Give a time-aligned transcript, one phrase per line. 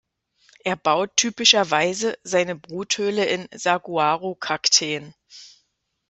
[0.63, 5.13] Er baut typischerweise seine Bruthöhle in Saguaro-Kakteen.